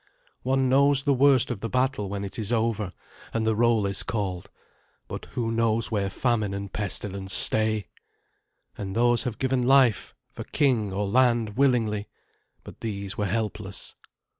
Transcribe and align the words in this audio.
One 0.41 0.67
knows 0.67 1.03
the 1.03 1.13
worst 1.13 1.51
of 1.51 1.59
the 1.59 1.69
battle 1.69 2.09
when 2.09 2.23
it 2.23 2.39
is 2.39 2.51
over 2.51 2.91
and 3.35 3.45
the 3.45 3.55
roll 3.55 3.85
is 3.85 4.01
called, 4.01 4.49
but 5.07 5.25
who 5.33 5.51
knows 5.51 5.91
where 5.91 6.09
famine 6.09 6.55
and 6.55 6.73
pestilence 6.73 7.35
stay? 7.35 7.85
And 8.75 8.95
those 8.95 9.25
have 9.25 9.37
given 9.37 9.61
life 9.67 10.15
for 10.31 10.43
king 10.43 10.91
or 10.91 11.05
land 11.07 11.55
willingly, 11.55 12.09
but 12.63 12.79
these 12.81 13.15
were 13.15 13.27
helpless. 13.27 13.95